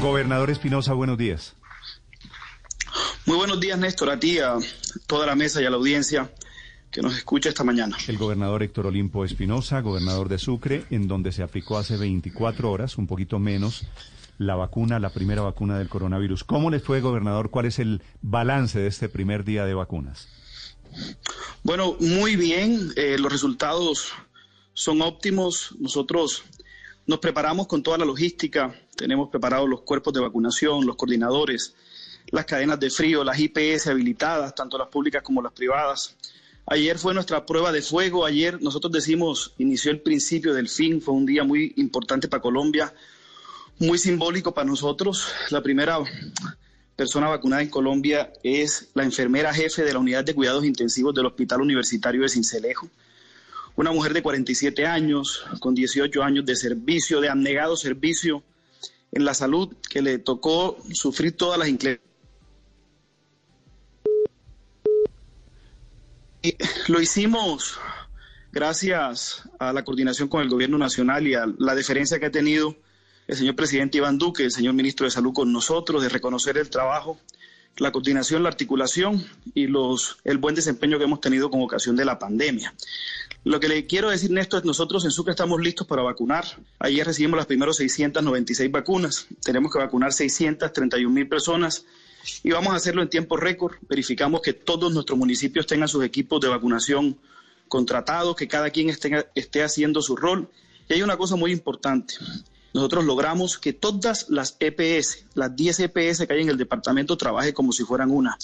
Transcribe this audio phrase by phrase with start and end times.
[0.00, 1.54] Gobernador Espinosa, buenos días.
[3.26, 4.56] Muy buenos días, Néstor, a ti, a
[5.06, 6.32] toda la mesa y a la audiencia
[6.90, 7.98] que nos escucha esta mañana.
[8.08, 12.96] El gobernador Héctor Olimpo Espinosa, gobernador de Sucre, en donde se aplicó hace 24 horas,
[12.96, 13.84] un poquito menos,
[14.38, 16.44] la vacuna, la primera vacuna del coronavirus.
[16.44, 17.50] ¿Cómo les fue, gobernador?
[17.50, 20.28] ¿Cuál es el balance de este primer día de vacunas?
[21.62, 22.90] Bueno, muy bien.
[22.96, 24.12] Eh, los resultados
[24.72, 25.76] son óptimos.
[25.78, 26.42] Nosotros
[27.06, 28.74] nos preparamos con toda la logística.
[29.00, 31.74] Tenemos preparados los cuerpos de vacunación, los coordinadores,
[32.32, 36.18] las cadenas de frío, las IPS habilitadas, tanto las públicas como las privadas.
[36.66, 38.26] Ayer fue nuestra prueba de fuego.
[38.26, 41.00] Ayer nosotros decimos, inició el principio del fin.
[41.00, 42.92] Fue un día muy importante para Colombia,
[43.78, 45.28] muy simbólico para nosotros.
[45.48, 45.98] La primera
[46.94, 51.24] persona vacunada en Colombia es la enfermera jefe de la unidad de cuidados intensivos del
[51.24, 52.86] Hospital Universitario de Cincelejo.
[53.76, 58.42] Una mujer de 47 años, con 18 años de servicio, de abnegado servicio
[59.12, 62.10] en la salud, que le tocó sufrir todas las inclemencias
[66.88, 67.78] Lo hicimos
[68.50, 72.76] gracias a la coordinación con el Gobierno Nacional y a la deferencia que ha tenido
[73.28, 76.70] el señor presidente Iván Duque, el señor ministro de Salud con nosotros, de reconocer el
[76.70, 77.18] trabajo,
[77.76, 82.06] la coordinación, la articulación y los, el buen desempeño que hemos tenido con ocasión de
[82.06, 82.74] la pandemia.
[83.42, 86.44] Lo que le quiero decir, Néstor, es nosotros en Sucre estamos listos para vacunar.
[86.78, 89.28] Ayer recibimos las primeras 696 vacunas.
[89.42, 91.86] Tenemos que vacunar 631 mil personas
[92.42, 93.76] y vamos a hacerlo en tiempo récord.
[93.88, 97.18] Verificamos que todos nuestros municipios tengan sus equipos de vacunación
[97.66, 100.50] contratados, que cada quien esté, esté haciendo su rol.
[100.86, 102.16] Y hay una cosa muy importante.
[102.74, 107.54] Nosotros logramos que todas las EPS, las 10 EPS que hay en el departamento, trabajen
[107.54, 108.36] como si fueran una,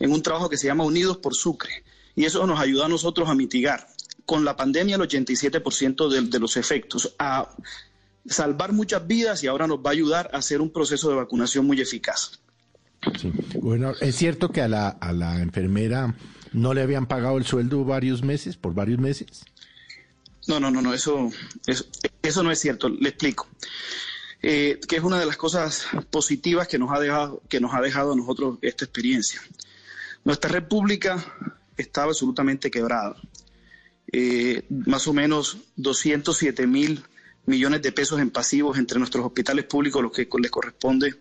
[0.00, 1.84] en un trabajo que se llama Unidos por Sucre.
[2.16, 3.86] Y eso nos ayuda a nosotros a mitigar
[4.26, 7.48] con la pandemia el 87% de, de los efectos, a
[8.26, 11.66] salvar muchas vidas y ahora nos va a ayudar a hacer un proceso de vacunación
[11.66, 12.40] muy eficaz.
[13.20, 13.32] Sí.
[13.60, 16.14] Bueno, es cierto que a la, a la enfermera
[16.52, 19.44] no le habían pagado el sueldo varios meses, por varios meses.
[20.48, 21.30] No, no, no, no, eso,
[22.22, 22.88] eso, no es cierto.
[22.88, 23.48] Le explico.
[24.42, 27.80] Eh, que es una de las cosas positivas que nos ha dejado, que nos ha
[27.80, 29.40] dejado a nosotros esta experiencia.
[30.24, 31.24] Nuestra república
[31.76, 33.16] estaba absolutamente quebrada.
[34.12, 37.02] Eh, más o menos 207 mil
[37.46, 41.14] millones de pesos en pasivos entre nuestros hospitales públicos, los que les corresponde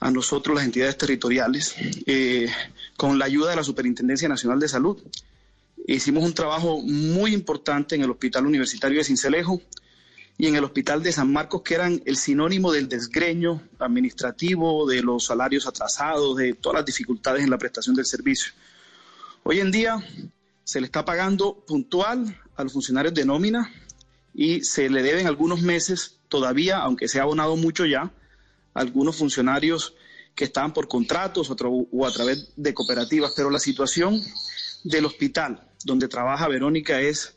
[0.00, 1.74] a nosotros, las entidades territoriales,
[2.06, 2.48] eh,
[2.96, 5.02] con la ayuda de la Superintendencia Nacional de Salud.
[5.86, 9.60] Hicimos un trabajo muy importante en el Hospital Universitario de Cincelejo
[10.38, 15.02] y en el Hospital de San Marcos, que eran el sinónimo del desgreño administrativo, de
[15.02, 18.52] los salarios atrasados, de todas las dificultades en la prestación del servicio.
[19.44, 20.04] Hoy en día
[20.66, 23.72] se le está pagando puntual a los funcionarios de nómina
[24.34, 28.12] y se le deben algunos meses todavía, aunque se ha abonado mucho ya,
[28.74, 29.94] algunos funcionarios
[30.34, 34.20] que estaban por contratos o a través de cooperativas, pero la situación
[34.82, 37.36] del hospital donde trabaja Verónica es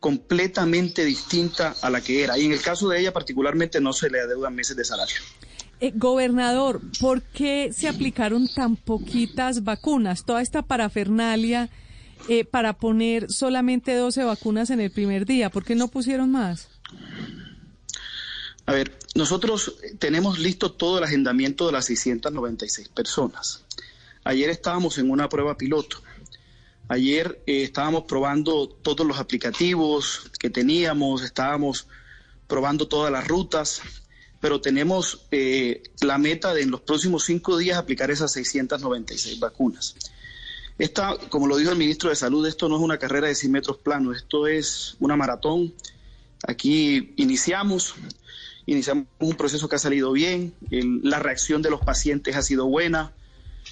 [0.00, 2.38] completamente distinta a la que era.
[2.38, 5.16] Y en el caso de ella particularmente no se le adeudan meses de salario.
[5.80, 10.24] Eh, gobernador, ¿por qué se aplicaron tan poquitas vacunas?
[10.24, 11.68] Toda esta parafernalia
[12.28, 15.50] eh, para poner solamente 12 vacunas en el primer día.
[15.50, 16.68] ¿Por qué no pusieron más?
[18.66, 23.64] A ver, nosotros tenemos listo todo el agendamiento de las 696 personas.
[24.24, 26.02] Ayer estábamos en una prueba piloto.
[26.88, 31.86] Ayer eh, estábamos probando todos los aplicativos que teníamos, estábamos
[32.46, 33.80] probando todas las rutas,
[34.40, 39.94] pero tenemos eh, la meta de en los próximos cinco días aplicar esas 696 vacunas.
[40.80, 43.52] Esta, como lo dijo el ministro de Salud, esto no es una carrera de 100
[43.52, 45.72] metros planos, esto es una maratón.
[46.48, 47.94] Aquí iniciamos,
[48.70, 53.12] Iniciamos un proceso que ha salido bien, la reacción de los pacientes ha sido buena.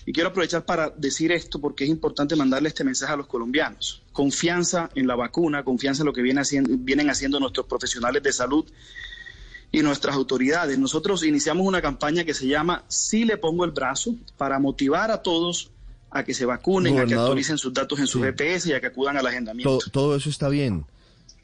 [0.06, 4.02] Y quiero aprovechar para decir esto porque es importante mandarle este mensaje a los colombianos.
[4.12, 8.66] Confianza en la vacuna, confianza en lo que vienen haciendo nuestros profesionales de salud
[9.70, 10.78] y nuestras autoridades.
[10.78, 15.22] Nosotros iniciamos una campaña que se llama Sí le pongo el brazo para motivar a
[15.22, 15.70] todos
[16.10, 18.86] a que se vacunen, a que actualicen sus datos en su GPS y a que
[18.86, 19.78] acudan al agendamiento.
[19.92, 20.86] todo eso está bien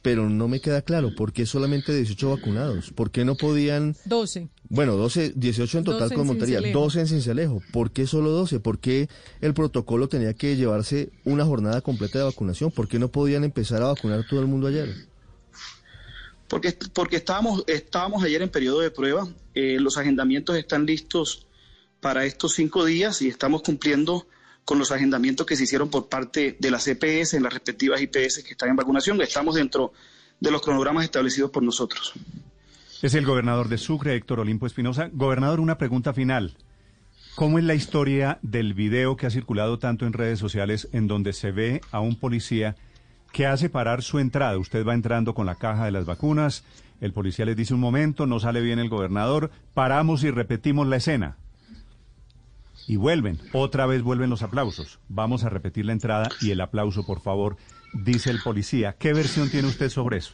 [0.05, 2.91] pero no me queda claro, ¿por qué solamente 18 vacunados?
[2.91, 3.97] ¿Por qué no podían...
[4.05, 4.51] 12.
[4.69, 7.63] Bueno, 12, 18 en total con Montería, 12 en Cincelejo.
[7.73, 8.61] ¿Por qué solo 12?
[8.61, 9.09] ¿Por qué
[9.41, 12.71] el protocolo tenía que llevarse una jornada completa de vacunación?
[12.71, 14.95] ¿Por qué no podían empezar a vacunar todo el mundo ayer?
[16.49, 21.47] Porque, porque estábamos, estábamos ayer en periodo de prueba, eh, los agendamientos están listos
[22.03, 24.27] para estos cinco días y estamos cumpliendo
[24.65, 28.43] con los agendamientos que se hicieron por parte de las EPS en las respectivas IPS
[28.43, 29.21] que están en vacunación.
[29.21, 29.93] Estamos dentro
[30.41, 32.13] de los cronogramas establecidos por nosotros.
[33.03, 35.11] Es el gobernador de Sucre, Héctor Olimpo Espinosa.
[35.13, 36.57] Gobernador, una pregunta final.
[37.35, 41.33] ¿Cómo es la historia del video que ha circulado tanto en redes sociales en donde
[41.33, 42.77] se ve a un policía
[43.33, 44.57] que hace parar su entrada?
[44.57, 46.65] Usted va entrando con la caja de las vacunas,
[47.01, 50.97] el policía les dice un momento, no sale bien el gobernador, paramos y repetimos la
[50.97, 51.37] escena.
[52.87, 54.99] Y vuelven, otra vez vuelven los aplausos.
[55.09, 57.57] Vamos a repetir la entrada y el aplauso, por favor,
[57.93, 58.97] dice el policía.
[58.99, 60.33] ¿Qué versión tiene usted sobre eso?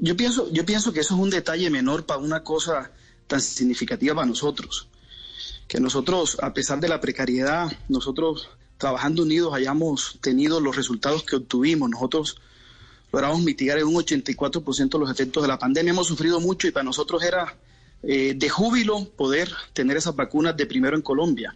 [0.00, 2.90] yo pienso, yo pienso que eso es un detalle menor para una cosa
[3.26, 4.88] tan significativa para nosotros.
[5.68, 8.48] Que nosotros, a pesar de la precariedad, nosotros
[8.78, 11.88] trabajando unidos hayamos tenido los resultados que obtuvimos.
[11.88, 12.36] Nosotros
[13.12, 15.92] logramos mitigar en un 84% los efectos de la pandemia.
[15.92, 17.56] Hemos sufrido mucho y para nosotros era
[18.02, 21.54] eh, de júbilo poder tener esas vacunas de primero en Colombia.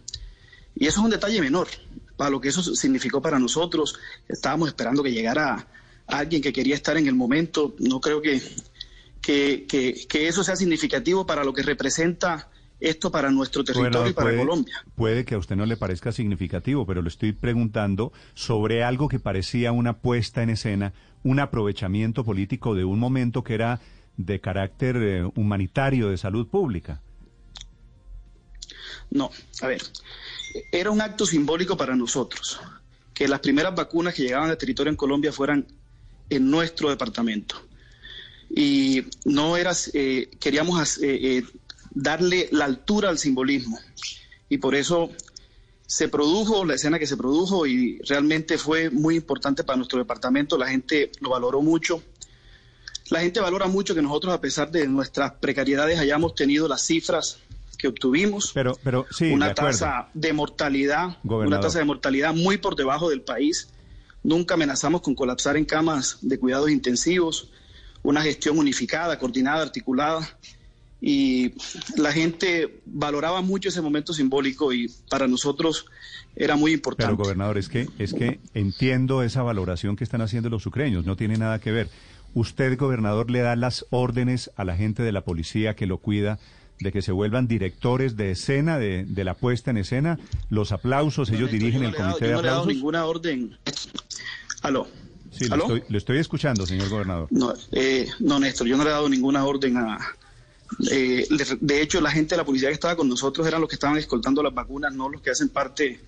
[0.75, 1.67] Y eso es un detalle menor
[2.15, 3.99] para lo que eso significó para nosotros.
[4.27, 5.67] Estábamos esperando que llegara
[6.07, 7.75] alguien que quería estar en el momento.
[7.79, 8.41] No creo que,
[9.21, 14.35] que, que, eso sea significativo para lo que representa esto para nuestro territorio y para
[14.37, 14.83] Colombia.
[14.95, 19.19] Puede que a usted no le parezca significativo, pero le estoy preguntando sobre algo que
[19.19, 20.93] parecía una puesta en escena,
[21.23, 23.79] un aprovechamiento político de un momento que era
[24.17, 27.01] de carácter eh, humanitario de salud pública.
[29.09, 29.31] No,
[29.61, 29.81] a ver,
[30.71, 32.59] era un acto simbólico para nosotros
[33.13, 35.65] que las primeras vacunas que llegaban al territorio en Colombia fueran
[36.29, 37.55] en nuestro departamento.
[38.49, 41.43] Y no era, eh, queríamos eh,
[41.91, 43.79] darle la altura al simbolismo.
[44.49, 45.09] Y por eso
[45.87, 50.57] se produjo la escena que se produjo y realmente fue muy importante para nuestro departamento.
[50.57, 52.03] La gente lo valoró mucho.
[53.09, 57.39] La gente valora mucho que nosotros, a pesar de nuestras precariedades, hayamos tenido las cifras
[57.77, 58.51] que obtuvimos.
[58.53, 63.21] Pero, pero sí, una tasa de mortalidad, una tasa de mortalidad muy por debajo del
[63.21, 63.69] país.
[64.23, 67.49] Nunca amenazamos con colapsar en camas de cuidados intensivos.
[68.03, 70.27] Una gestión unificada, coordinada, articulada
[70.99, 71.53] y
[71.95, 75.85] la gente valoraba mucho ese momento simbólico y para nosotros
[76.35, 77.13] era muy importante.
[77.13, 81.15] Pero gobernador, es que es que entiendo esa valoración que están haciendo los ucranios, no
[81.15, 81.89] tiene nada que ver.
[82.37, 86.37] Usted, gobernador, le da las órdenes a la gente de la policía que lo cuida
[86.79, 90.19] de que se vuelvan directores de escena, de, de la puesta en escena,
[90.51, 92.35] los aplausos, ellos dirigen el comité de aplausos.
[92.35, 93.57] No le he dado ninguna orden.
[94.61, 94.87] Aló.
[95.31, 97.27] Sí, Lo, estoy, escuchando, señor gobernador.
[97.31, 99.97] No, eh, no, Néstor, yo no le he dado ninguna orden a,
[100.91, 101.27] eh,
[101.59, 103.97] de hecho, la gente de la policía que estaba con nosotros eran los que estaban
[103.97, 106.01] escoltando las vacunas, no los que hacen parte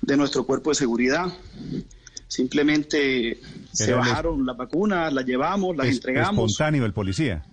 [0.00, 1.26] de nuestro cuerpo de seguridad.
[2.32, 3.38] Simplemente
[3.72, 6.50] se bajaron las vacunas, las llevamos, las entregamos.
[6.50, 7.44] espontáneo el policía.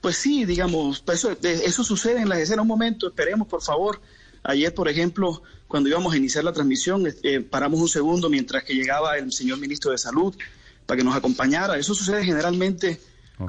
[0.00, 4.00] Pues sí, digamos, pues eso, eso sucede en las escenas un momento, esperemos por favor.
[4.42, 8.72] Ayer, por ejemplo, cuando íbamos a iniciar la transmisión, eh, paramos un segundo mientras que
[8.72, 10.34] llegaba el señor ministro de Salud
[10.86, 11.76] para que nos acompañara.
[11.76, 12.98] Eso sucede generalmente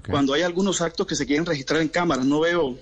[0.10, 2.78] cuando hay algunos actos que se quieren registrar en cámaras, no veo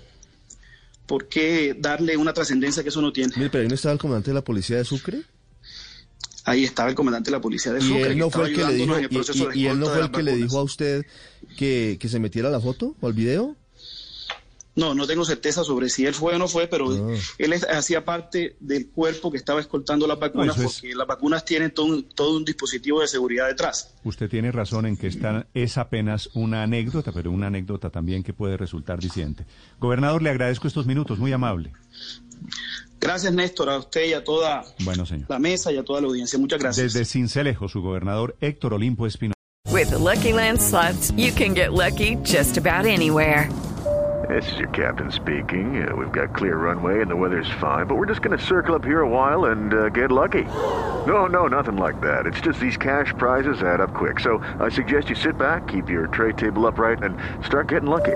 [1.05, 3.33] por qué darle una trascendencia que eso no tiene.
[3.35, 5.21] Mire, pero ahí no estaba el comandante de la policía de Sucre.
[6.45, 7.99] Ahí estaba el comandante de la policía de Sucre.
[7.99, 8.99] ¿Y él no fue el que le dijo,
[9.53, 11.05] y, él no fue el que le dijo a usted
[11.57, 13.55] que, que se metiera la foto o al video?
[14.73, 17.17] No, no tengo certeza sobre si él fue o no fue, pero ah.
[17.37, 21.87] él hacía parte del cuerpo que estaba escoltando las vacunas, porque las vacunas tienen todo
[21.87, 23.93] un, todo un dispositivo de seguridad detrás.
[24.05, 28.33] Usted tiene razón en que esta es apenas una anécdota, pero una anécdota también que
[28.33, 29.45] puede resultar diciente.
[29.79, 31.73] Gobernador, le agradezco estos minutos, muy amable.
[32.99, 35.25] Gracias, Néstor, a usted y a toda bueno, señor.
[35.29, 36.37] la mesa y a toda la audiencia.
[36.37, 36.93] Muchas gracias.
[36.93, 39.33] Desde Cincelejo, su gobernador Héctor Olimpo Espinosa.
[39.71, 43.49] With Lucky Land slots, you can get lucky just about anywhere.
[44.29, 45.83] This is your captain speaking.
[45.83, 48.75] Uh, we've got clear runway and the weather's fine, but we're just going to circle
[48.75, 50.43] up here a while and uh, get lucky.
[51.07, 52.27] No, no, nothing like that.
[52.27, 54.19] It's just these cash prizes add up quick.
[54.19, 58.15] So I suggest you sit back, keep your tray table upright, and start getting lucky.